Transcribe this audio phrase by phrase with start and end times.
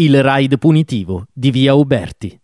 [0.00, 2.34] Il raid punitivo di via Uberti.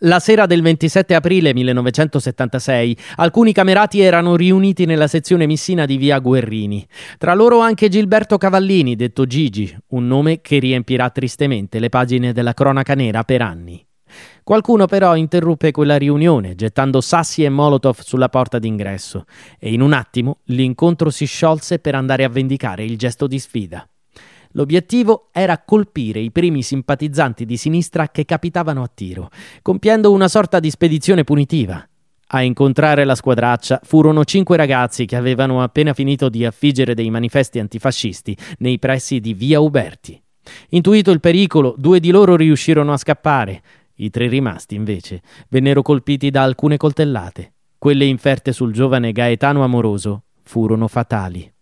[0.00, 6.18] La sera del 27 aprile 1976 alcuni camerati erano riuniti nella sezione missina di via
[6.18, 6.86] Guerrini.
[7.16, 12.52] Tra loro anche Gilberto Cavallini, detto Gigi, un nome che riempirà tristemente le pagine della
[12.52, 13.82] cronaca nera per anni.
[14.42, 19.24] Qualcuno però interruppe quella riunione, gettando sassi e molotov sulla porta d'ingresso,
[19.58, 23.88] e in un attimo l'incontro si sciolse per andare a vendicare il gesto di sfida.
[24.56, 29.30] L'obiettivo era colpire i primi simpatizzanti di sinistra che capitavano a tiro,
[29.62, 31.86] compiendo una sorta di spedizione punitiva.
[32.28, 37.58] A incontrare la squadraccia furono cinque ragazzi che avevano appena finito di affiggere dei manifesti
[37.58, 40.20] antifascisti nei pressi di via Uberti.
[40.70, 43.62] Intuito il pericolo, due di loro riuscirono a scappare.
[43.96, 47.54] I tre rimasti, invece, vennero colpiti da alcune coltellate.
[47.76, 51.53] Quelle inferte sul giovane Gaetano Amoroso furono fatali.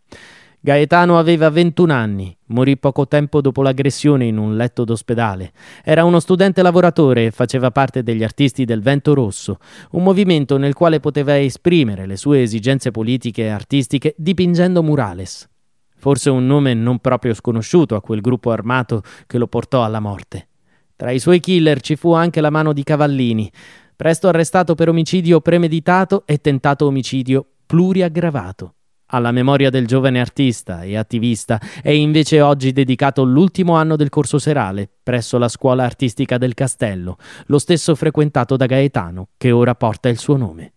[0.64, 5.50] Gaetano aveva 21 anni, morì poco tempo dopo l'aggressione in un letto d'ospedale.
[5.82, 9.58] Era uno studente lavoratore e faceva parte degli artisti del Vento Rosso,
[9.91, 15.50] un movimento nel quale poteva esprimere le sue esigenze politiche e artistiche dipingendo murales.
[15.96, 20.47] Forse un nome non proprio sconosciuto a quel gruppo armato che lo portò alla morte.
[20.94, 23.50] Tra i suoi killer ci fu anche la mano di Cavallini,
[23.97, 28.74] presto arrestato per omicidio premeditato e tentato omicidio pluriaggravato.
[29.14, 34.38] Alla memoria del giovane artista e attivista è invece oggi dedicato l'ultimo anno del corso
[34.38, 40.08] serale presso la scuola artistica del Castello, lo stesso frequentato da Gaetano, che ora porta
[40.08, 40.72] il suo nome.